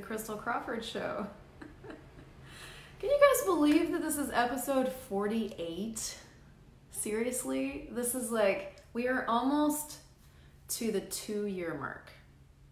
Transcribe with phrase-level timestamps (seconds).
[0.00, 1.26] The Christel Crawford Show.
[3.00, 6.16] Can you guys believe that this is episode 48?
[6.90, 7.90] Seriously?
[7.92, 9.98] This is like, we are almost
[10.68, 12.08] to the two year mark.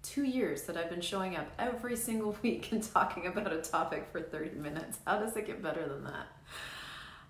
[0.02, 4.08] Two years that I've been showing up every single week and talking about a topic
[4.10, 4.98] for 30 minutes.
[5.06, 6.28] How does it get better than that?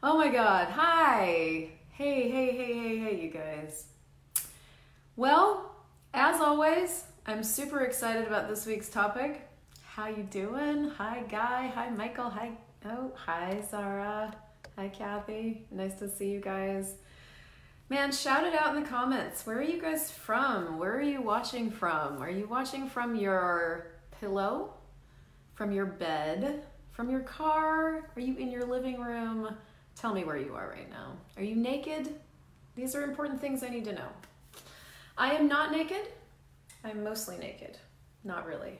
[0.00, 1.70] Oh my god, hi!
[1.90, 3.86] Hey, hey, hey, hey, hey, you guys.
[5.16, 5.74] Well,
[6.14, 9.47] as always, I'm super excited about this week's topic.
[9.98, 10.90] How you doing?
[10.90, 11.72] Hi, Guy.
[11.74, 12.30] Hi, Michael.
[12.30, 12.52] Hi.
[12.84, 14.32] Oh, hi, Zara.
[14.76, 15.66] Hi, Kathy.
[15.72, 16.94] Nice to see you guys.
[17.88, 19.44] Man, shout it out in the comments.
[19.44, 20.78] Where are you guys from?
[20.78, 22.22] Where are you watching from?
[22.22, 23.88] Are you watching from your
[24.20, 24.74] pillow?
[25.56, 26.62] From your bed?
[26.92, 28.08] From your car?
[28.14, 29.52] Are you in your living room?
[29.96, 31.14] Tell me where you are right now.
[31.36, 32.14] Are you naked?
[32.76, 34.10] These are important things I need to know.
[35.16, 36.06] I am not naked.
[36.84, 37.78] I'm mostly naked.
[38.22, 38.78] Not really.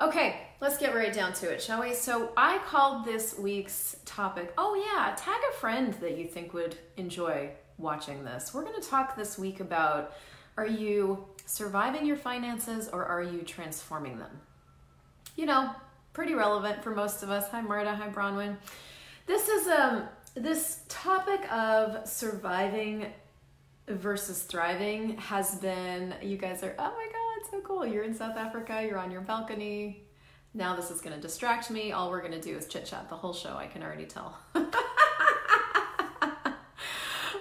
[0.00, 1.92] Okay, let's get right down to it, shall we?
[1.92, 6.76] So, I called this week's topic, oh yeah, tag a friend that you think would
[6.96, 8.54] enjoy watching this.
[8.54, 10.12] We're going to talk this week about
[10.56, 14.40] are you surviving your finances or are you transforming them?
[15.36, 15.74] You know,
[16.12, 17.48] pretty relevant for most of us.
[17.50, 18.56] Hi Marta, hi Bronwyn.
[19.26, 23.12] This is um this topic of surviving
[23.86, 27.17] versus thriving has been you guys are oh my god
[27.64, 27.86] cool.
[27.86, 30.04] You're in south africa you're on your balcony.
[30.54, 31.92] Now this is to distract me.
[31.92, 34.38] All we're to do is chit chat the whole show i can already tell.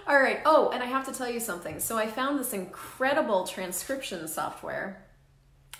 [0.08, 1.80] All right oh and i have to tell you something.
[1.80, 5.06] So i found this incredible transcription software.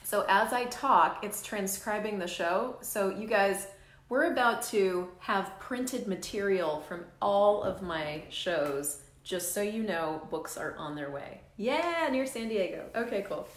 [0.04, 2.78] So as i talk it's transcribing the show.
[2.82, 3.68] So you guys
[4.10, 10.26] we're about to have printed material from all of my shows just so you know,
[10.30, 11.42] books are on their way.
[11.58, 12.86] Yeah, near San Diego.
[12.96, 13.47] Okay, cool.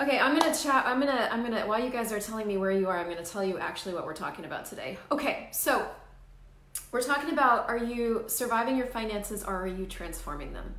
[0.00, 0.86] Okay, I'm gonna chat.
[0.86, 1.28] I'm gonna.
[1.30, 1.66] I'm gonna.
[1.66, 4.06] While you guys are telling me where you are, I'm gonna tell you actually what
[4.06, 4.96] we're talking about today.
[5.12, 5.86] Okay, so
[6.90, 10.74] we're talking about: Are you surviving your finances, or are you transforming them?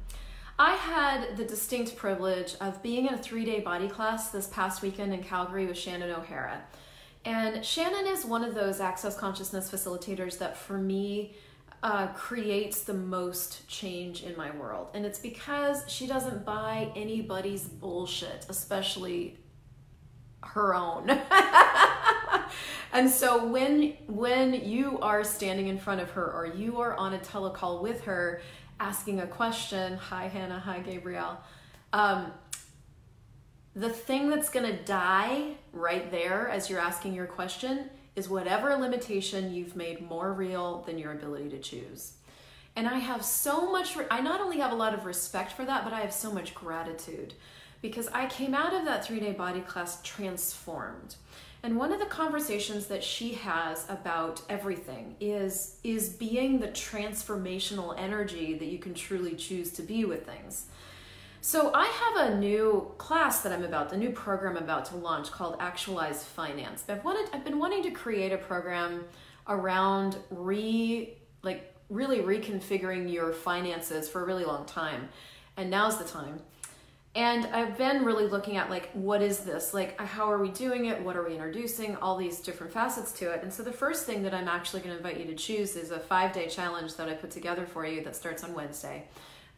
[0.58, 5.14] I had the distinct privilege of being in a three-day body class this past weekend
[5.14, 6.64] in Calgary with Shannon O'Hara,
[7.24, 11.36] and Shannon is one of those access consciousness facilitators that, for me,
[11.84, 14.90] uh, creates the most change in my world.
[14.94, 19.38] And it's because she doesn't buy anybody's bullshit, especially
[20.44, 21.10] her own.
[22.94, 27.14] and so when when you are standing in front of her or you are on
[27.14, 28.42] a telecall with her
[28.80, 31.42] asking a question, hi Hannah, hi Gabrielle,
[31.94, 32.32] um,
[33.76, 39.54] the thing that's gonna die right there as you're asking your question is whatever limitation
[39.54, 42.14] you've made more real than your ability to choose.
[42.76, 45.84] And I have so much, I not only have a lot of respect for that,
[45.84, 47.34] but I have so much gratitude
[47.82, 51.16] because I came out of that three day body class transformed.
[51.64, 57.94] And one of the conversations that she has about everything is, is being the transformational
[58.00, 60.66] energy that you can truly choose to be with things.
[61.44, 64.96] So I have a new class that I'm about, a new program I'm about to
[64.96, 66.84] launch called Actualize Finance.
[66.88, 69.06] I've wanted, I've been wanting to create a program
[69.48, 75.10] around re, like really reconfiguring your finances for a really long time,
[75.58, 76.42] and now's the time.
[77.16, 79.74] And I've been really looking at like what is this?
[79.74, 81.02] Like uh, how are we doing it?
[81.02, 81.96] What are we introducing?
[81.96, 83.42] All these different facets to it.
[83.42, 85.90] And so the first thing that I'm actually going to invite you to choose is
[85.90, 89.08] a 5-day challenge that I put together for you that starts on Wednesday.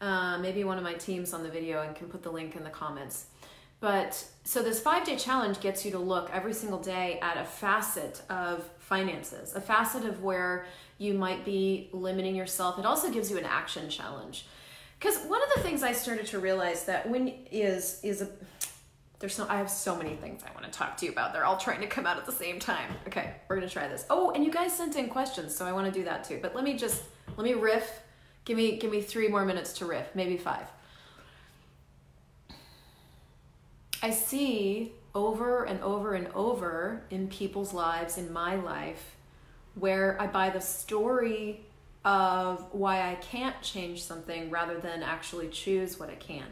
[0.02, 2.64] Uh, maybe one of my teams on the video and can put the link in
[2.64, 3.28] the comments.
[3.80, 7.44] But so this five day challenge gets you to look every single day at a
[7.44, 10.66] facet of finances, a facet of where
[10.98, 12.80] you might be limiting yourself.
[12.80, 14.46] It also gives you an action challenge.
[14.98, 18.30] Because one of the things I started to realize that when is is a
[19.20, 21.34] there's so I have so many things I want to talk to you about.
[21.34, 22.90] They're all trying to come out at the same time.
[23.08, 24.06] Okay, we're gonna try this.
[24.10, 26.40] Oh, and you guys sent in questions, so I want to do that too.
[26.42, 27.04] But let me just
[27.36, 28.02] let me riff
[28.46, 30.68] Give me give me three more minutes to riff, maybe five.
[34.02, 39.16] I see over and over and over in people's lives, in my life,
[39.76, 41.62] where I buy the story
[42.04, 46.46] of why I can't change something rather than actually choose what I can.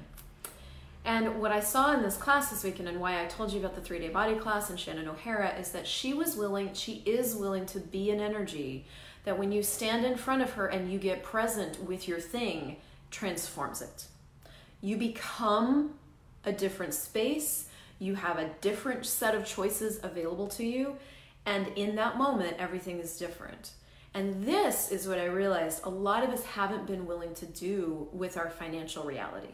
[1.03, 3.75] And what I saw in this class this weekend and why I told you about
[3.75, 7.35] the three day body class and Shannon O'Hara is that she was willing, she is
[7.35, 8.85] willing to be an energy
[9.23, 12.77] that when you stand in front of her and you get present with your thing,
[13.11, 14.05] transforms it.
[14.81, 15.95] You become
[16.43, 17.67] a different space,
[17.99, 20.95] you have a different set of choices available to you,
[21.45, 23.71] and in that moment, everything is different.
[24.13, 28.09] And this is what I realized a lot of us haven't been willing to do
[28.11, 29.53] with our financial reality.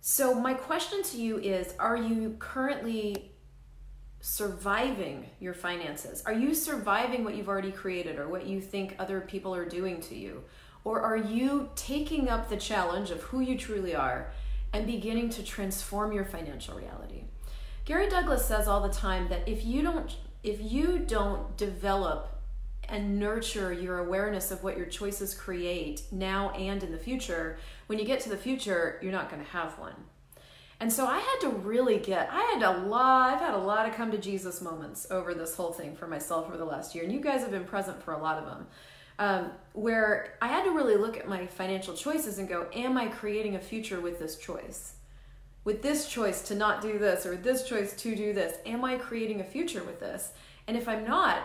[0.00, 3.32] So, my question to you is Are you currently
[4.20, 6.22] surviving your finances?
[6.26, 10.00] Are you surviving what you've already created or what you think other people are doing
[10.02, 10.44] to you?
[10.84, 14.32] Or are you taking up the challenge of who you truly are
[14.72, 17.24] and beginning to transform your financial reality?
[17.84, 22.40] Gary Douglas says all the time that if you don't if you don't develop
[22.88, 27.98] and nurture your awareness of what your choices create now and in the future, when
[27.98, 29.94] you get to the future, you're not going to have one.
[30.80, 33.88] And so I had to really get, I had a lot, I've had a lot
[33.88, 37.02] of come to Jesus moments over this whole thing for myself over the last year.
[37.02, 38.66] And you guys have been present for a lot of them.
[39.20, 43.06] Um, where I had to really look at my financial choices and go, am I
[43.06, 44.94] creating a future with this choice?
[45.64, 48.84] With this choice to not do this or with this choice to do this, am
[48.84, 50.30] I creating a future with this?
[50.68, 51.38] And if I'm not,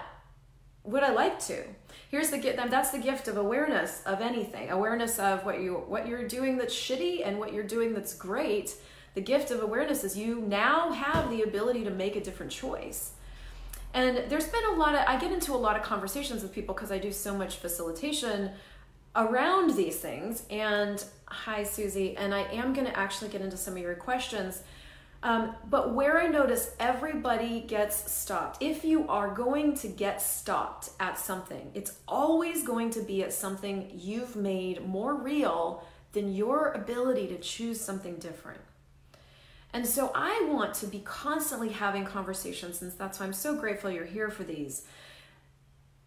[0.83, 1.63] would I like to?
[2.11, 2.59] Here's the gift.
[2.69, 4.69] That's the gift of awareness of anything.
[4.69, 8.75] Awareness of what you what you're doing that's shitty and what you're doing that's great
[9.13, 13.11] the gift of awareness is you now have the ability to make a different choice.
[13.93, 16.73] And there's been a lot of, I get into a lot of conversations with people
[16.73, 18.51] because I do so much facilitation
[19.15, 20.43] around these things.
[20.49, 22.17] And hi, Susie.
[22.17, 24.63] And I am going to actually get into some of your questions.
[25.21, 30.89] Um, but where I notice everybody gets stopped, if you are going to get stopped
[30.99, 36.71] at something, it's always going to be at something you've made more real than your
[36.71, 38.59] ability to choose something different.
[39.73, 43.89] And so I want to be constantly having conversations, and that's why I'm so grateful
[43.89, 44.83] you're here for these,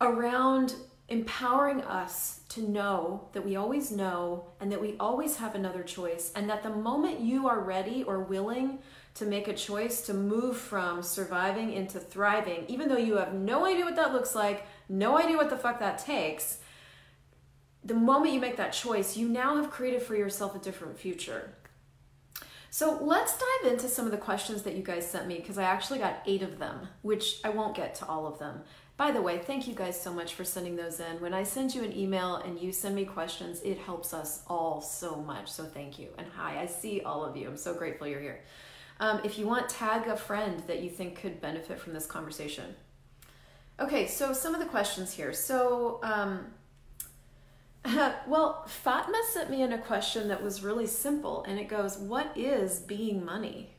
[0.00, 0.74] around
[1.08, 6.32] empowering us to know that we always know and that we always have another choice,
[6.36, 8.78] and that the moment you are ready or willing
[9.14, 13.66] to make a choice to move from surviving into thriving, even though you have no
[13.66, 16.58] idea what that looks like, no idea what the fuck that takes,
[17.84, 21.54] the moment you make that choice, you now have created for yourself a different future.
[22.76, 25.62] So let's dive into some of the questions that you guys sent me because I
[25.62, 28.60] actually got eight of them, which I won't get to all of them.
[28.98, 31.18] By the way, thank you guys so much for sending those in.
[31.18, 34.82] When I send you an email and you send me questions, it helps us all
[34.82, 35.50] so much.
[35.50, 36.08] So thank you.
[36.18, 37.48] And hi, I see all of you.
[37.48, 38.42] I'm so grateful you're here.
[39.00, 42.74] Um, if you want, tag a friend that you think could benefit from this conversation.
[43.80, 45.32] Okay, so some of the questions here.
[45.32, 46.52] So, um,
[48.26, 52.36] well, Fatma sent me in a question that was really simple, and it goes, What
[52.36, 53.70] is being money?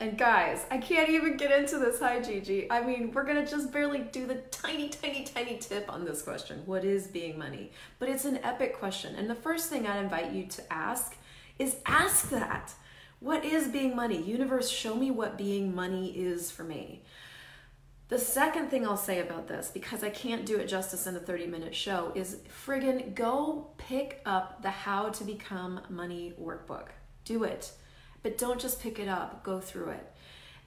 [0.00, 2.00] And guys, I can't even get into this.
[2.00, 2.70] Hi, Gigi.
[2.70, 6.62] I mean, we're gonna just barely do the tiny, tiny, tiny tip on this question.
[6.66, 7.70] What is being money?
[7.98, 9.14] But it's an epic question.
[9.14, 11.16] And the first thing I'd invite you to ask
[11.58, 12.72] is ask that.
[13.20, 14.20] What is being money?
[14.20, 17.04] Universe, show me what being money is for me.
[18.08, 21.20] The second thing I'll say about this, because I can't do it justice in a
[21.20, 22.36] 30 minute show, is
[22.66, 26.88] friggin' go pick up the How to Become Money workbook.
[27.24, 27.72] Do it.
[28.22, 30.12] But don't just pick it up, go through it.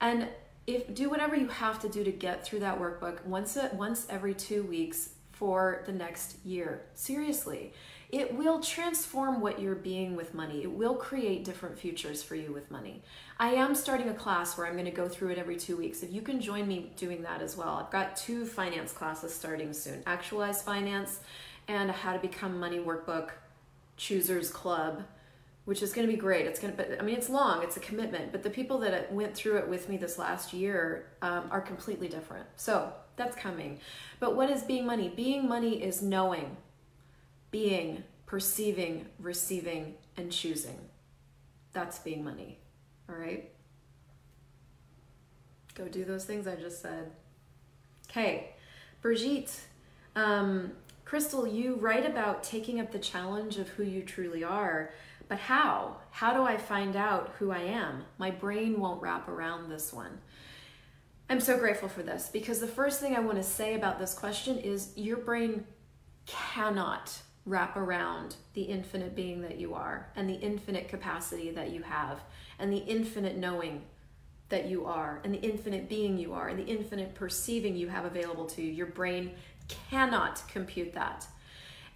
[0.01, 0.29] And
[0.65, 4.07] if do whatever you have to do to get through that workbook once a, once
[4.09, 6.81] every 2 weeks for the next year.
[6.95, 7.71] Seriously.
[8.09, 10.63] It will transform what you're being with money.
[10.63, 13.01] It will create different futures for you with money.
[13.37, 16.03] I am starting a class where I'm going to go through it every two weeks.
[16.03, 19.73] If you can join me doing that as well, I've got two finance classes starting
[19.73, 21.19] soon Actualize Finance
[21.67, 23.31] and How to Become Money Workbook
[23.97, 25.03] Choosers Club
[25.67, 26.45] which is going to be great.
[26.45, 29.11] It's going to, but I mean, it's long, it's a commitment, but the people that
[29.11, 32.45] went through it with me this last year um, are completely different.
[32.55, 33.81] So that's coming.
[34.21, 35.11] But what is being money?
[35.13, 36.55] Being money is knowing,
[37.51, 40.79] being, perceiving, receiving, and choosing.
[41.73, 42.59] That's being money.
[43.09, 43.49] All right?
[45.75, 47.11] Go do those things I just said.
[48.09, 48.55] Okay,
[49.01, 49.61] Brigitte,
[50.15, 50.71] um,
[51.05, 54.91] Christel, you write about taking up the challenge of who you truly are,
[55.27, 55.97] but how?
[56.11, 58.03] How do I find out who I am?
[58.17, 60.19] My brain won't wrap around this one.
[61.29, 64.13] I'm so grateful for this because the first thing I want to say about this
[64.13, 65.65] question is your brain
[66.25, 71.81] cannot wrap around the infinite being that you are and the infinite capacity that you
[71.81, 72.19] have
[72.59, 73.81] and the infinite knowing
[74.49, 78.03] that you are and the infinite being you are and the infinite perceiving you have
[78.03, 78.71] available to you.
[78.71, 79.31] Your brain
[79.69, 81.25] cannot compute that.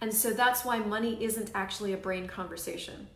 [0.00, 3.06] And so that's why money isn't actually a brain conversation.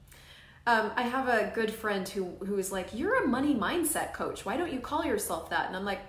[0.67, 4.45] Um, I have a good friend who who is like, "You're a money mindset coach.
[4.45, 6.01] Why don't you call yourself that?" And I'm like,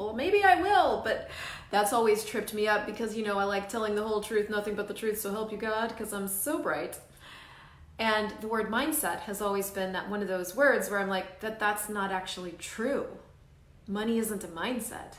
[0.00, 1.28] well, maybe I will, but
[1.70, 4.74] that's always tripped me up because, you know, I like telling the whole truth, nothing
[4.74, 6.98] but the truth, so help you God, because I'm so bright.
[7.98, 11.40] And the word mindset has always been that one of those words where I'm like,
[11.40, 13.06] that that's not actually true.
[13.86, 15.16] Money isn't a mindset.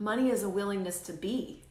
[0.00, 1.62] Money is a willingness to be.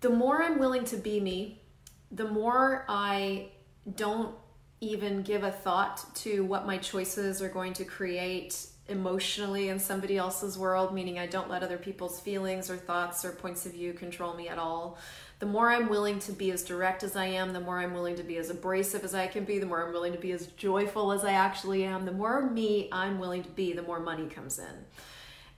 [0.00, 1.62] The more I'm willing to be me,
[2.10, 3.50] the more I
[3.94, 4.34] don't
[4.80, 10.16] even give a thought to what my choices are going to create emotionally in somebody
[10.16, 13.92] else's world, meaning I don't let other people's feelings or thoughts or points of view
[13.92, 14.98] control me at all.
[15.38, 18.16] The more I'm willing to be as direct as I am, the more I'm willing
[18.16, 20.46] to be as abrasive as I can be, the more I'm willing to be as
[20.48, 24.28] joyful as I actually am, the more me I'm willing to be, the more money
[24.28, 24.84] comes in.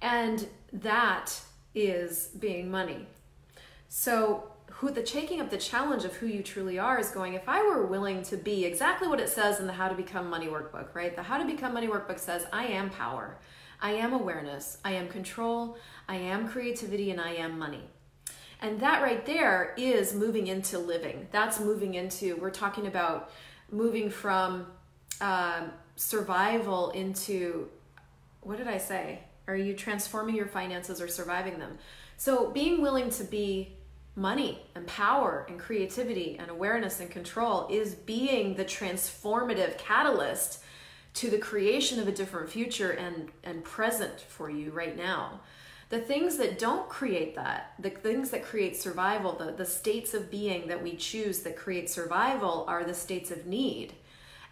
[0.02, 1.38] And that
[1.74, 3.06] is being money.
[3.88, 7.48] So who the taking up the challenge of who you truly are is going if
[7.48, 10.46] i were willing to be exactly what it says in the how to become money
[10.46, 11.16] workbook right?
[11.16, 13.38] The how to become money workbook says i am power.
[13.80, 14.78] I am awareness.
[14.84, 15.76] I am control.
[16.08, 17.84] I am creativity and i am money.
[18.60, 21.28] And that right there is moving into living.
[21.30, 23.30] That's moving into we're talking about
[23.70, 24.66] moving from
[25.20, 27.68] um, survival into
[28.40, 29.20] what did i say?
[29.46, 31.78] Are you transforming your finances or surviving them?
[32.16, 33.77] So being willing to be
[34.18, 40.60] money and power and creativity and awareness and control is being the transformative catalyst
[41.14, 45.40] to the creation of a different future and and present for you right now.
[45.90, 50.30] The things that don't create that the things that create survival the, the states of
[50.30, 53.94] being that we choose that create survival are the states of need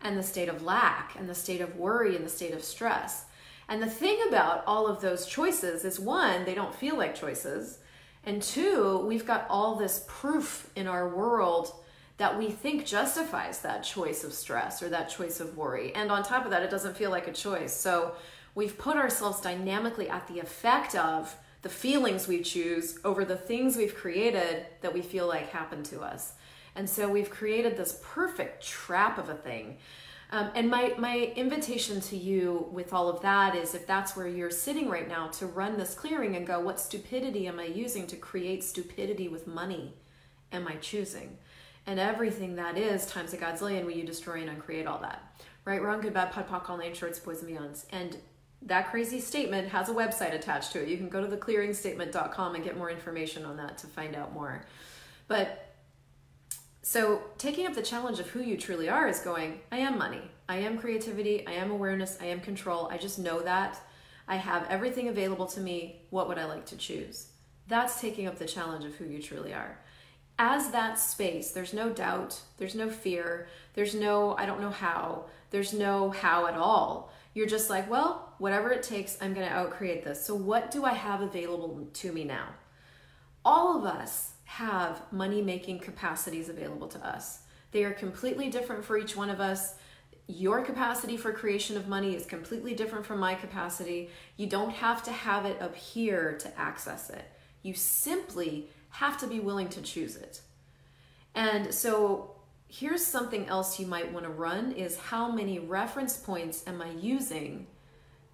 [0.01, 3.25] and the state of lack and the state of worry and the state of stress.
[3.69, 7.81] And the thing about all of those choices is one they don't feel like choices
[8.27, 11.73] and two, we've got all this proof in our world
[12.19, 15.95] that we think justifies that choice of stress or that choice of worry.
[15.95, 17.73] And on top of that, it doesn't feel like a choice.
[17.73, 18.13] So
[18.55, 23.77] we've put ourselves dynamically at the effect of the feelings we choose over the things
[23.77, 26.33] we've created that we feel like happen to us.
[26.75, 29.79] And so we've created this perfect trap of a thing
[30.31, 34.27] um, and my, my invitation to you with all of that is if that's where
[34.27, 38.07] you're sitting right now, to run this clearing and go, what stupidity am I using
[38.09, 39.95] to create stupidity with money
[40.53, 41.39] am I choosing?
[41.87, 45.23] And everything that is times a godzillion, will you destroy and uncreate all that?
[45.65, 47.87] Right, wrong, good, bad, POD, POC, all nine shorts, boys and beyonds.
[47.91, 48.17] And
[48.63, 50.89] that crazy statement has a website attached to it.
[50.89, 54.65] You can go to theclearingstatement.com and get more information on that to find out more.
[55.29, 55.66] But
[56.89, 60.23] so, taking up the challenge of who you truly are is going, I am money,
[60.49, 62.87] I am creativity, I am awareness, I am control.
[62.87, 63.81] I just know that.
[64.29, 66.03] I have everything available to me.
[66.11, 67.27] What would I like to choose?
[67.67, 69.81] That's taking up the challenge of who you truly are.
[70.39, 75.25] As that space, there's no doubt, there's no fear, there's no, I don't know how,
[75.51, 77.13] there's no how at all.
[77.35, 80.25] You're just like, well, whatever it takes, I'm to outcreate this.
[80.25, 82.51] So, what do I have available to me now?
[83.45, 87.41] All of us have money making capacities available to us.
[87.73, 89.75] They are completely different for each one of us.
[90.29, 94.09] Your capacity for creation of money is completely different from my capacity.
[94.37, 97.25] You don't have to have it up here to access it.
[97.63, 100.41] You simply have to be willing to choose it.
[101.35, 102.37] And so
[102.69, 106.91] here's something else you might want to run is how many reference points am I
[106.93, 107.67] using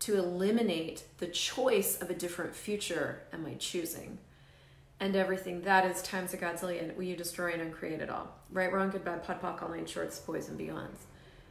[0.00, 4.19] to eliminate the choice of a different future am I choosing?
[5.02, 8.38] And everything that is times a godzillion will you destroy and uncreate it all?
[8.52, 11.06] Right wrong good bad POD POC all nine shorts boys and beyonds.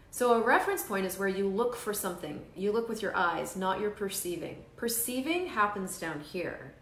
[0.09, 2.45] So a reference point is where you look for something.
[2.55, 4.63] You look with your eyes not your perceiving.
[4.77, 6.75] Perceiving happens down here.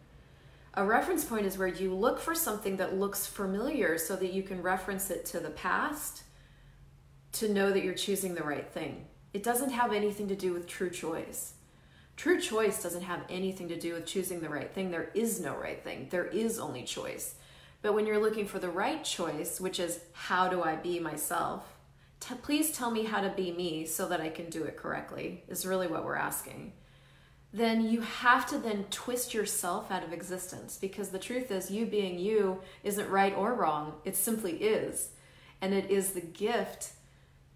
[0.75, 4.43] A reference point is where you look for something that looks familiar so that you
[4.43, 6.21] can reference it to the past
[7.31, 9.07] to know that you're choosing the right thing.
[9.33, 11.53] It doesn't have anything to do with true choice
[12.19, 14.91] True choice doesn't have anything to do with choosing the right thing.
[14.91, 17.35] There is no right thing, there is only choice.
[17.81, 21.77] But when you're looking for the right choice, which is how do I be myself,
[22.19, 25.45] t- please tell me how to be me so that I can do it correctly,
[25.47, 26.73] is really what we're asking.
[27.53, 31.85] Then you have to then twist yourself out of existence because the truth is, you
[31.85, 33.93] being you isn't right or wrong.
[34.03, 35.11] It simply is.
[35.61, 36.89] And it is the gift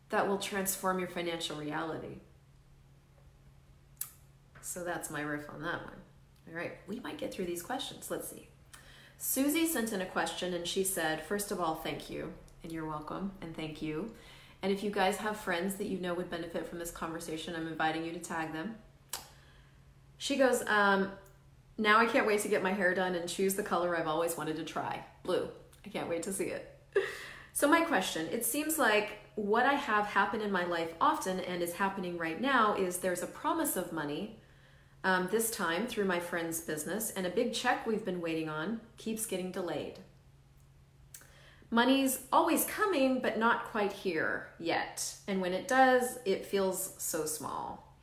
[0.07, 2.19] that will transform your financial reality.
[4.63, 5.95] So that's my riff on that one.
[6.49, 8.09] All right, we might get through these questions.
[8.09, 8.47] Let's see.
[9.17, 12.85] Susie sent in a question and she said, First of all, thank you, and you're
[12.85, 14.11] welcome, and thank you.
[14.61, 17.67] And if you guys have friends that you know would benefit from this conversation, I'm
[17.67, 18.75] inviting you to tag them.
[20.17, 21.11] She goes, um,
[21.77, 24.37] Now I can't wait to get my hair done and choose the color I've always
[24.37, 25.49] wanted to try blue.
[25.85, 26.69] I can't wait to see it.
[27.53, 31.61] so, my question it seems like what I have happen in my life often and
[31.61, 34.39] is happening right now is there's a promise of money
[35.03, 38.81] um, this time through my friend's business, and a big check we've been waiting on
[38.97, 39.99] keeps getting delayed.
[41.69, 45.15] Money's always coming, but not quite here yet.
[45.27, 47.97] And when it does, it feels so small.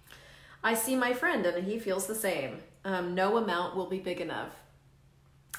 [0.63, 2.59] I see my friend, and he feels the same.
[2.85, 4.57] Um, no amount will be big enough.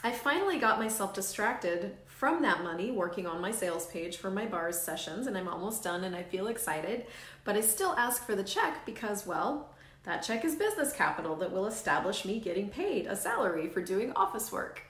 [0.04, 4.46] I finally got myself distracted from that money working on my sales page for my
[4.46, 7.06] bars sessions, and I'm almost done and I feel excited.
[7.44, 9.71] But I still ask for the check because, well,
[10.04, 14.12] that check is business capital that will establish me getting paid a salary for doing
[14.14, 14.82] office work.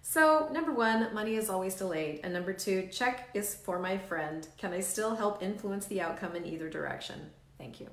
[0.00, 2.20] So, number one, money is always delayed.
[2.24, 4.48] And number two, check is for my friend.
[4.56, 7.30] Can I still help influence the outcome in either direction?
[7.58, 7.88] Thank you.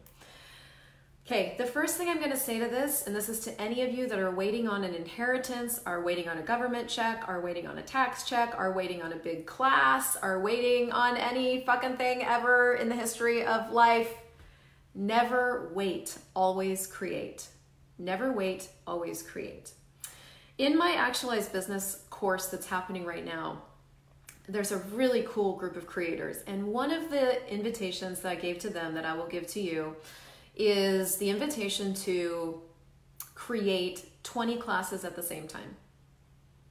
[1.25, 3.91] Okay, the first thing I'm to say to this, and this is to any of
[3.91, 7.65] you that are waiting on an inheritance, are waiting on a government check, are waiting
[7.65, 11.97] on a tax check, are waiting on a big class, are waiting on any fucking
[11.97, 14.13] thing ever in the history of life.
[14.95, 17.47] Never wait, always create.
[17.99, 19.71] Never wait, always create.
[20.57, 23.61] In my actualized business course that's happening right now,
[24.47, 26.37] there's a really cool group of creators.
[26.47, 29.59] And one of the invitations that I gave to them that I will give to
[29.59, 29.95] you
[30.55, 32.61] is the invitation to
[33.33, 35.75] create 20 classes at the same time.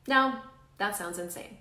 [0.06, 0.44] Now,
[0.78, 1.58] that sounds insane.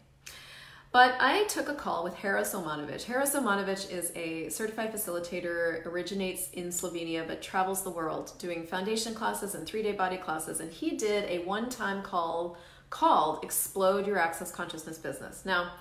[0.93, 3.05] But I took a call with Haris Omanovic.
[3.05, 9.15] Haris Omanovic is a certified facilitator, originates in Slovenia, but travels the world doing foundation
[9.15, 10.59] classes and three day body classes.
[10.59, 12.57] And he did a one time call
[12.91, 15.43] called Explode Your Access Consciousness Business.
[15.45, 15.71] Now,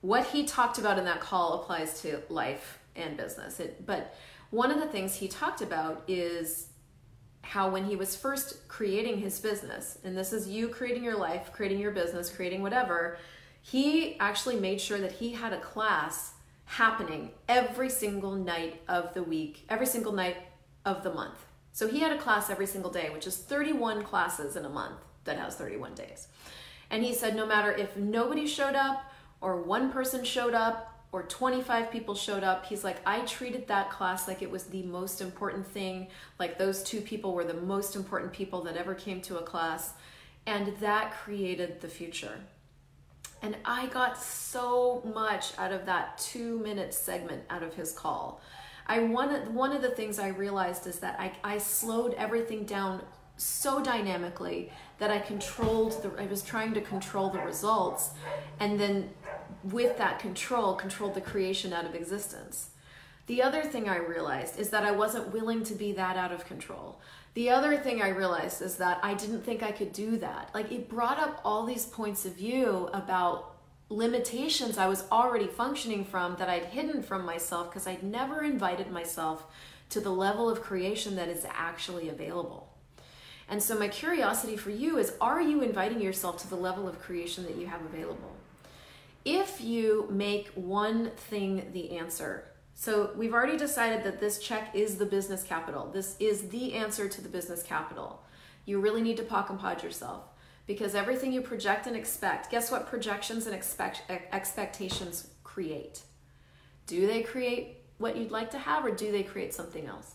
[0.00, 3.60] what he talked about in that call applies to life and business.
[3.60, 4.14] It, but
[4.48, 6.68] one of the things he talked about is
[7.42, 11.52] how when he was first creating his business, and this is you creating your life,
[11.52, 13.18] creating your business, creating whatever
[13.66, 16.34] he actually made sure that he had a class
[16.66, 20.36] happening every single night of the week, every single night
[20.84, 21.46] of the month.
[21.72, 25.00] So he had a class every single day, which is 31 classes in a month
[25.24, 26.28] that has 31 days.
[26.90, 31.22] And he said no matter if nobody showed up or one person showed up or
[31.22, 35.22] 25 people showed up, he's like, I treated that class like it was the most
[35.22, 36.08] important thing.
[36.38, 39.94] Like those two people were the most important people that ever came to a class.
[40.46, 42.40] And that created the future.
[43.44, 48.40] And I got so much out of that two minute segment out of his call.
[48.86, 53.02] I one, one of the things I realized is that I, I slowed everything down
[53.36, 58.12] so dynamically that I controlled the I was trying to control the results
[58.60, 59.10] and then
[59.62, 62.70] with that control controlled the creation out of existence.
[63.26, 66.46] The other thing I realized is that I wasn't willing to be that out of
[66.46, 66.98] control.
[67.34, 70.50] The other thing I realized is that I didn't think I could do that.
[70.54, 73.54] Like it brought up all these points of view about
[73.88, 78.90] limitations I was already functioning from that I'd hidden from myself because I'd never invited
[78.90, 79.44] myself
[79.90, 82.72] to the level of creation that is actually available.
[83.48, 87.00] And so, my curiosity for you is are you inviting yourself to the level of
[87.00, 88.34] creation that you have available?
[89.24, 94.96] If you make one thing the answer, so we've already decided that this check is
[94.96, 95.90] the business capital.
[95.92, 98.22] This is the answer to the business capital.
[98.66, 100.24] You really need to POC and pod yourself
[100.66, 106.02] because everything you project and expect, guess what projections and expect, expectations create?
[106.86, 110.14] Do they create what you'd like to have or do they create something else?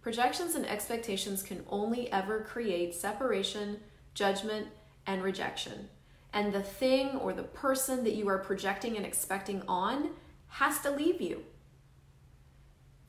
[0.00, 3.80] Projections and expectations can only ever create separation,
[4.14, 4.68] judgment,
[5.06, 5.88] and rejection.
[6.32, 10.10] And the thing or the person that you are projecting and expecting on
[10.48, 11.44] has to leave you.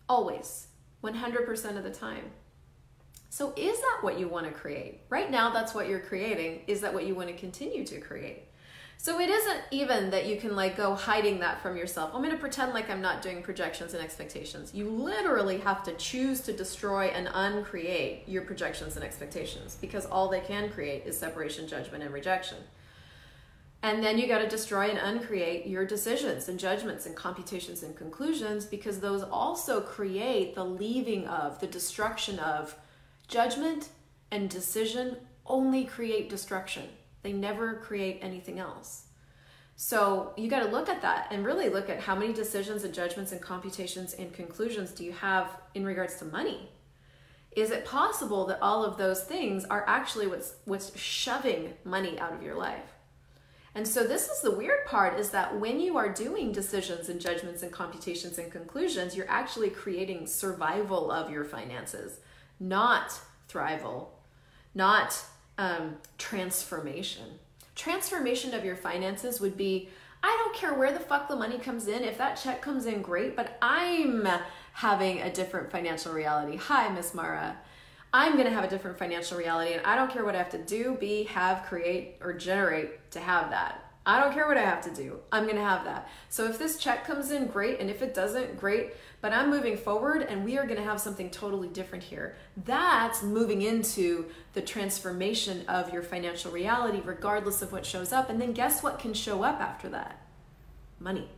[0.10, 0.67] Always,
[1.04, 2.32] 100% of the time.
[3.30, 5.02] So, is that what you want to create?
[5.10, 6.62] Right now, that's what you're creating.
[6.65, 8.45] Is that what you want to continue to create?
[8.98, 12.10] So, it isn't even that you can like go hiding that from yourself.
[12.12, 14.74] I'm going to pretend like I'm not doing projections and expectations.
[14.74, 20.28] You literally have to choose to destroy and uncreate your projections and expectations because all
[20.28, 22.58] they can create is separation, judgment, and rejection.
[23.82, 27.96] And then you got to destroy and uncreate your decisions and judgments and computations and
[27.96, 32.76] conclusions because those also create the leaving of, the destruction of
[33.28, 33.89] judgment
[34.32, 36.84] and decision only create destruction.
[37.22, 39.06] They never create anything else.
[39.78, 42.94] So you got to look at that and really look at how many decisions and
[42.94, 46.70] judgments and computations and conclusions do you have in regards to money?
[47.56, 52.34] Is it possible that all of those things are actually what's what's shoving money out
[52.34, 52.99] of your life?
[53.76, 57.22] And so this is the weird part is that when you are doing decisions and
[57.22, 62.20] judgments and computations and conclusions, you're actually creating survival of your finances,
[62.60, 64.08] not thrival,
[64.74, 65.24] not
[65.58, 67.26] um, transformation.
[67.76, 69.90] Transformation of your finances would be
[70.22, 72.04] I don't care where the fuck the money comes in.
[72.04, 74.28] If that check comes in, great, but I'm
[74.74, 76.58] having a different financial reality.
[76.58, 77.58] Hi, Miss Mara.
[78.12, 80.50] I'm going to have a different financial reality and I don't care what I have
[80.52, 83.86] to do, be, have, create, or generate to have that.
[84.06, 85.19] I don't care what I have to do.
[85.32, 86.10] I'm going to have that.
[86.30, 87.80] So if this check comes in, great.
[87.80, 88.93] And if it doesn't, great.
[89.22, 92.36] But I'm moving forward and we are going to have something totally different here.
[92.65, 98.32] That's moving into the transformation of your financial reality, regardless of what shows up.
[98.32, 100.19] And then guess what can show up after that?
[101.00, 101.30] Money.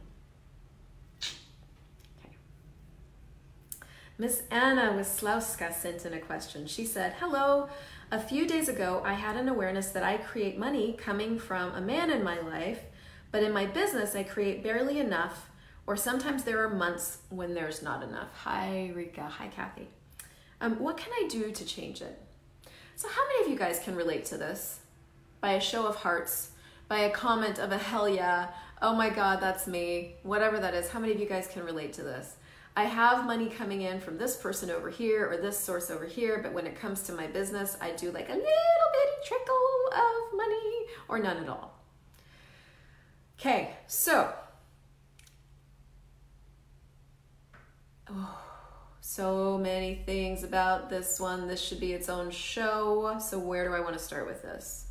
[4.22, 6.68] Miss Anna Wislowska sent in a question.
[6.68, 7.70] She said, Hello.
[8.12, 11.82] A few days ago, I had an awareness that I create money coming from a
[11.82, 12.82] man in my life,
[13.32, 15.50] but in my business, I create barely enough,
[15.88, 18.28] or sometimes there are months when there's not enough.
[18.44, 19.24] Hi, Rika.
[19.24, 19.88] Hi, Kathy.
[20.62, 22.22] Um, what can I do to change it?
[22.96, 24.82] So, how many of you guys can relate to this?
[25.40, 26.52] By a show of hearts,
[26.88, 28.50] by a comment of a hell yeah,
[28.84, 30.90] oh my God, that's me, whatever that is.
[30.90, 32.36] How many of you guys can relate to this?
[32.76, 36.40] I have money coming in from this person over here or this source over here,
[36.42, 39.56] but when it comes to my business, I do like a little bitty trickle
[39.94, 41.78] of money or none at all.
[43.38, 44.32] Okay, so,
[48.10, 48.40] oh,
[49.02, 51.48] so many things about this one.
[51.48, 53.18] This should be its own show.
[53.20, 54.86] So, where do I want to start with this?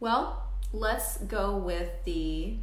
[0.00, 2.56] Well, let's go with the,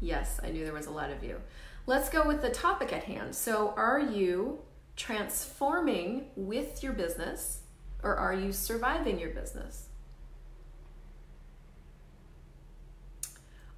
[0.00, 1.40] yes, I knew there was a lot of you.
[1.88, 3.34] Let's go with the topic at hand.
[3.34, 4.58] So, are you
[4.96, 7.60] transforming with your business
[8.02, 9.86] or are you surviving your business?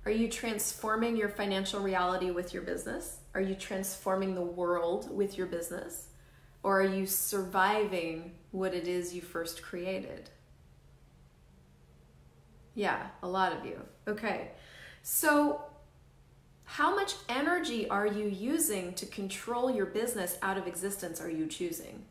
[0.07, 3.19] Are you transforming your financial reality with your business?
[3.35, 6.09] Are you transforming the world with your business?
[6.63, 10.31] Or are you surviving what it is you first created?
[12.75, 13.83] Yeah, a lot of you.
[14.07, 14.53] Okay.
[15.03, 15.61] So,
[16.71, 21.47] how much energy are you using to control your business out of existence are you
[21.47, 22.05] choosing?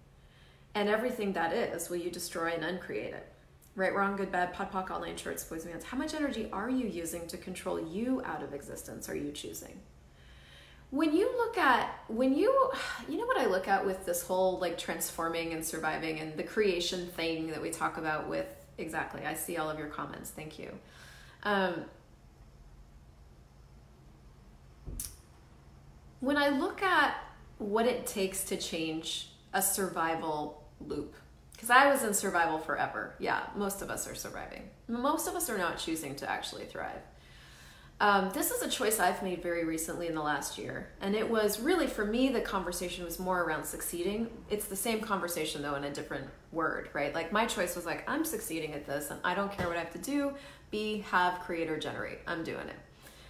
[0.73, 3.31] And everything that is, will you destroy and uncreate it?
[3.75, 6.71] Right, wrong, good, bad, pod, poc, all nine shorts, boys and How much energy are
[6.71, 9.79] you using to control you out of existence are you choosing?
[10.89, 12.71] When you look at, when you,
[13.07, 16.43] you know what I look at with this whole like transforming and surviving and the
[16.43, 18.47] creation thing that we talk about with,
[18.79, 20.71] exactly, I see all of your comments, thank you.
[21.43, 21.85] Um,
[26.19, 27.15] when I look at
[27.58, 31.15] what it takes to change a survival loop,
[31.53, 33.15] because I was in survival forever.
[33.19, 34.69] Yeah, most of us are surviving.
[34.88, 37.01] Most of us are not choosing to actually thrive.
[37.99, 40.89] Um, this is a choice I've made very recently in the last year.
[41.01, 44.27] And it was really, for me, the conversation was more around succeeding.
[44.51, 47.12] It's the same conversation, though, in a different word, right?
[47.15, 49.80] Like, my choice was like, I'm succeeding at this, and I don't care what I
[49.80, 50.34] have to do.
[50.69, 52.19] Be, have, create, or generate.
[52.27, 52.75] I'm doing it.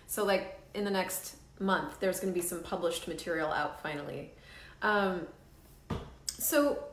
[0.08, 4.32] So, like, in the next month, there's going to be some published material out finally.
[4.82, 5.28] Um,
[6.28, 6.84] so,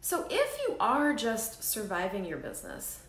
[0.00, 3.00] so if you are just surviving your business,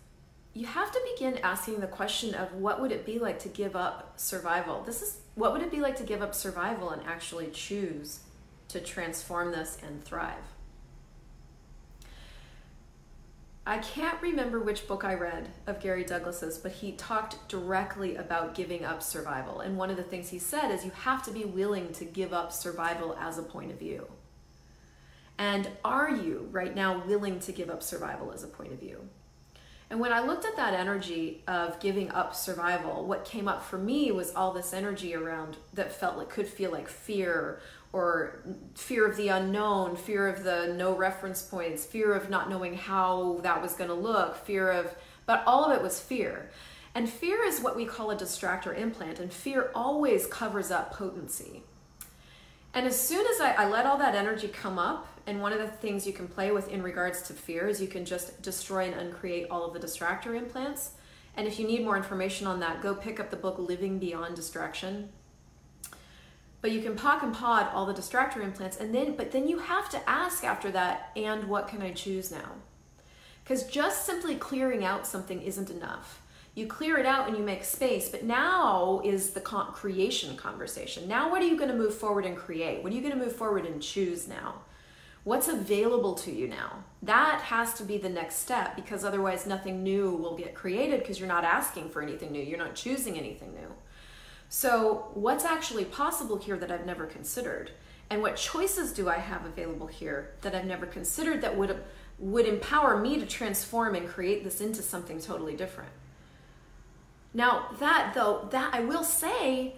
[0.53, 3.75] you have to begin asking the question of what would it be like to give
[3.75, 4.81] up survival?
[4.83, 8.21] This is what would it be like to give up survival and actually choose
[8.69, 10.56] to transform this and thrive?
[13.67, 18.55] I can't remember which book I read of Gary Douglas's, but he talked directly about
[18.55, 19.59] giving up survival.
[19.59, 22.31] And one of the things he said is you have to be willing to give
[22.31, 24.07] up survival as a point of view.
[25.37, 29.09] And are you right now willing to give up survival as a point of view?
[29.89, 33.77] And when I looked at that energy of giving up survival, what came up for
[33.77, 37.59] me was all this energy around that felt like could feel like fear
[37.93, 38.43] or
[38.75, 43.39] fear of the unknown, fear of the no reference points, fear of not knowing how
[43.43, 44.93] that was going to look, fear of,
[45.25, 46.49] but all of it was fear.
[46.93, 51.63] And fear is what we call a distractor implant, and fear always covers up potency.
[52.73, 55.59] And as soon as I, I, let all that energy come up, and one of
[55.59, 58.85] the things you can play with in regards to fear is you can just destroy
[58.85, 60.91] and uncreate all of the distractor implants.
[61.35, 64.35] And if you need more information on that, go pick up the book Living Beyond
[64.35, 65.09] Distraction
[66.61, 69.59] but you can POC and pod all the distractor implants and then but then you
[69.59, 72.51] have to ask after that and what can i choose now?
[73.43, 76.21] Because just simply clearing out something isn't enough.
[76.53, 81.07] You clear it out and you make space but now is the con- creation conversation.
[81.07, 82.83] Now what are you going to move forward and create?
[82.83, 84.55] What are you going to move forward and choose now?
[85.23, 86.83] What's available to you now?
[87.03, 91.19] That has to be the next step because otherwise nothing new will get created because
[91.19, 92.41] you're not asking for anything new.
[92.41, 93.75] You're not choosing anything new
[94.49, 97.71] so, what's actually possible here that I've never considered?
[98.09, 101.83] And what choices do I have available here that I've never considered that would
[102.19, 105.91] would empower me to transform and create this into something totally different?
[107.33, 109.75] Now, that though, that I will say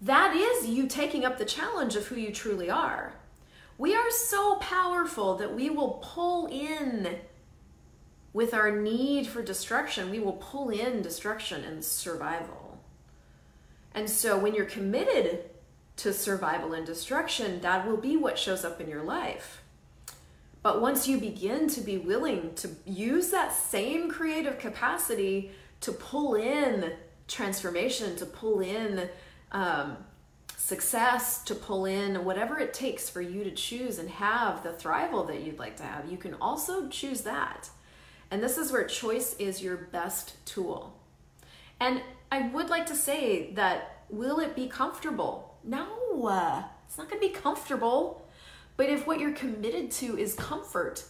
[0.00, 3.12] that is you taking up the challenge of who you truly are.
[3.78, 7.18] We are so powerful that we will pull in
[8.32, 12.61] with our need for destruction, we will pull in destruction and survival.
[13.94, 15.50] And so when you're committed
[15.96, 19.62] to survival and destruction, that will be what shows up in your life.
[20.62, 25.50] But once you begin to be willing to use that same creative capacity
[25.80, 26.92] to pull in
[27.26, 29.08] transformation, to pull in
[29.50, 29.96] um,
[30.56, 35.26] success, to pull in whatever it takes for you to choose and have the thrival
[35.26, 37.68] that you'd like to have, you can also choose that.
[38.30, 40.98] And this is where choice is your best tool.
[41.80, 42.00] And
[42.32, 45.54] I would like to say that will it be comfortable?
[45.62, 45.86] No,
[46.86, 48.26] it's not going to be comfortable.
[48.78, 51.04] But if what you're committed to is comfort,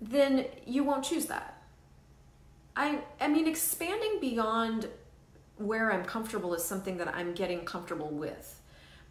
[0.00, 1.62] then you won't choose that.
[2.74, 4.88] I I mean expanding beyond
[5.56, 8.60] where I'm comfortable is something that I'm getting comfortable with.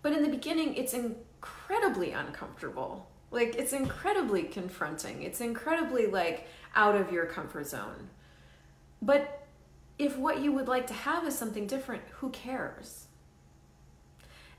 [0.02, 3.08] But in the beginning it's incredibly uncomfortable.
[3.30, 5.22] Like it's incredibly confronting.
[5.22, 8.10] It's incredibly like out of your comfort zone.
[9.00, 9.41] But
[10.02, 13.06] if what you would like to have is something different, who cares?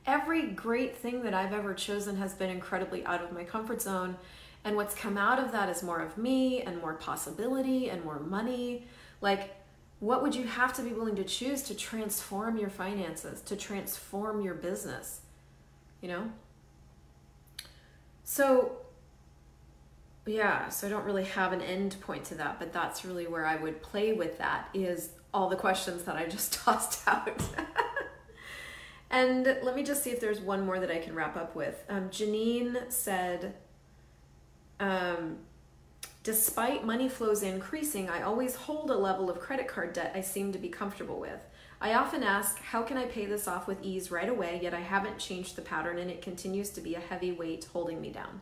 [0.07, 4.17] Every great thing that I've ever chosen has been incredibly out of my comfort zone.
[4.65, 8.21] And what's come out of that is more of me and more possibility and more
[8.21, 8.87] money.
[9.21, 9.57] Like,
[9.99, 14.43] what would you have to be willing to choose to transform your finances, to transform
[14.43, 15.23] your business?
[16.01, 16.31] You know?
[18.23, 18.77] So,
[20.25, 23.45] yeah, so I don't really have an end point to that, but that's really where
[23.45, 27.41] I would play with that is all the questions that I just tossed out.
[29.11, 31.85] and let me just see if there's one more that I can wrap up with.
[31.89, 33.55] Um, Janine said,
[34.81, 35.39] um,
[36.23, 40.53] despite money flows increasing, I always hold a level of credit card debt I seem
[40.53, 41.41] to be comfortable with.
[41.81, 44.81] I often ask, how can I pay this off with ease right away, yet I
[44.81, 48.41] haven't changed the pattern and it continues to be a heavy weight holding me down.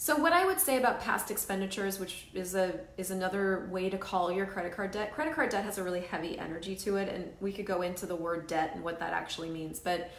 [0.00, 3.98] So what I would say about past expenditures, which is a is another way to
[3.98, 5.12] call your credit card debt.
[5.12, 8.06] Credit card debt has a really heavy energy to it, and we could go into
[8.06, 9.80] the word debt and what that actually means.
[9.80, 10.12] But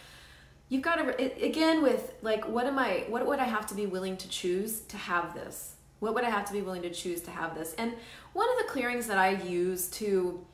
[0.68, 3.06] you've got to again with like, what am I?
[3.08, 5.76] What would I have to be willing to choose to have this?
[6.02, 7.74] What would I have to be willing to choose to have this?
[7.76, 7.94] And
[8.34, 10.46] one of the clearings that I use to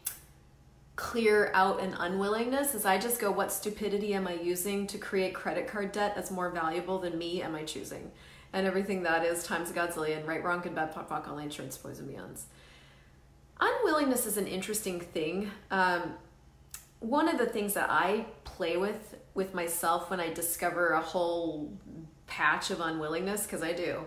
[0.98, 5.34] clear out an unwillingness is I just go, what stupidity am I using to create
[5.34, 8.12] credit card debt that's more valuable than me am I choosing?
[8.56, 11.78] And everything that is times a godzillion, right, wrong, good, bad, POD, POC, online insurance,
[11.78, 12.44] poison, beyonds.
[13.60, 15.52] Unwillingness is an interesting thing.
[15.72, 16.14] Um,
[17.02, 21.78] one of the things that I play with with myself when I discover a whole
[22.28, 24.06] patch of unwillingness, because I do,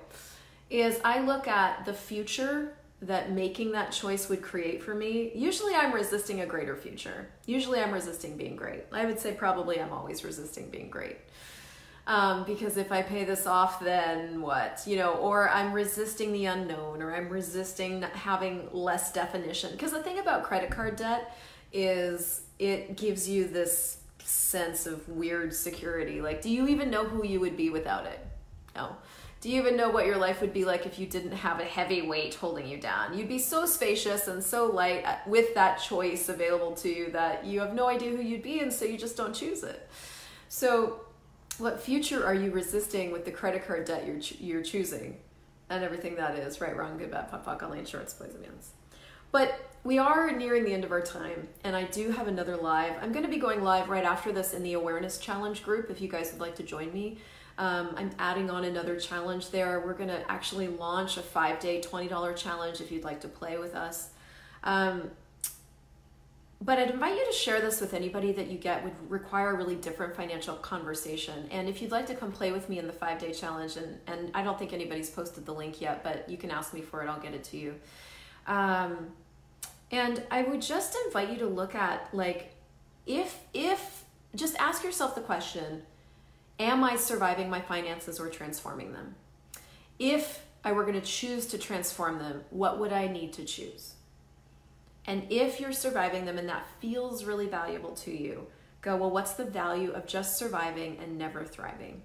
[0.71, 5.31] is I look at the future that making that choice would create for me.
[5.35, 7.29] Usually I'm resisting a greater future.
[7.45, 8.85] Usually I'm resisting being great.
[8.93, 11.19] I would say probably I'm always resisting being great
[12.09, 14.83] um, because if I pay this off, then what?
[14.87, 19.73] You know, or I'm resisting the unknown, or I'm resisting having less definition.
[19.73, 21.37] Because the thing about credit card debt
[21.71, 26.23] is it gives you this sense of weird security.
[26.23, 28.27] Like, do you even know who you would be without it?
[28.75, 28.97] No.
[29.43, 31.65] Do you even know what your life would be like if you didn't have a
[31.65, 33.17] heavy weight holding you down?
[33.17, 37.61] You'd be so spacious and so light with that choice available to you that you
[37.61, 39.89] have no idea who you'd be, and so you just don't choose it.
[40.49, 41.03] So,
[41.59, 45.19] what future are you resisting with the credit card debt you're you're choosing,
[45.71, 48.73] and everything that is right, wrong, good, bad, POC, POC, online shorts, plays, and means.
[49.31, 52.95] But we are nearing the end of our time, and I do have another live.
[53.03, 55.91] I'm going to be going live right after this in the awareness challenge group.
[55.91, 57.19] If you guys would like to join me,
[57.59, 59.81] um, I'm adding on another challenge there.
[59.81, 63.59] We're going to actually launch a five day, $20 challenge if you'd like to play
[63.59, 64.11] with us.
[64.65, 65.11] Um,
[66.61, 69.55] but I'd invite you to share this with anybody that you get would require a
[69.55, 71.47] really different financial conversation.
[71.53, 73.99] And if you'd like to come play with me in the five day challenge, and,
[74.09, 77.03] and I don't think anybody's posted the link yet, but you can ask me for
[77.03, 77.75] it, I'll get it to you.
[78.49, 79.13] Um,
[79.93, 82.55] and I would just invite you to look at like,
[83.07, 85.83] if, if, just ask yourself the question
[86.59, 89.15] Am I surviving my finances or transforming them?
[90.01, 93.95] If I were going to choose to transform them, what would I need to choose?
[95.09, 98.47] And if you're surviving them and that feels really valuable to you,
[98.83, 102.03] go, well, what's the value of just surviving and never thriving?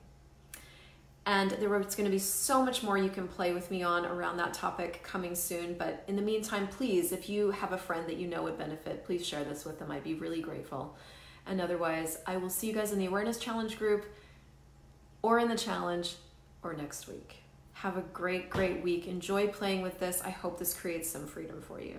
[1.25, 4.37] And there's going to be so much more you can play with me on around
[4.37, 5.73] that topic coming soon.
[5.73, 9.03] But in the meantime, please, if you have a friend that you know would benefit,
[9.03, 9.91] please share this with them.
[9.91, 10.95] I'd be really grateful.
[11.45, 14.05] And otherwise, I will see you guys in the Awareness Challenge group
[15.21, 16.15] or in the challenge
[16.61, 17.43] or next week.
[17.73, 19.07] Have a great, great week.
[19.07, 20.21] Enjoy playing with this.
[20.23, 21.97] I hope this creates some freedom for you.